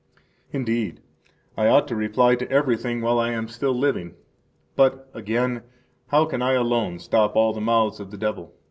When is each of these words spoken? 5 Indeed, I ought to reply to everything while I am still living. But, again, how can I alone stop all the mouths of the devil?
5 0.47 0.55
Indeed, 0.55 0.99
I 1.55 1.67
ought 1.67 1.87
to 1.89 1.95
reply 1.95 2.33
to 2.33 2.49
everything 2.49 3.01
while 3.01 3.19
I 3.19 3.29
am 3.33 3.47
still 3.47 3.77
living. 3.77 4.15
But, 4.75 5.07
again, 5.13 5.61
how 6.07 6.25
can 6.25 6.41
I 6.41 6.53
alone 6.53 6.97
stop 6.97 7.35
all 7.35 7.53
the 7.53 7.61
mouths 7.61 7.99
of 7.99 8.09
the 8.09 8.17
devil? 8.17 8.51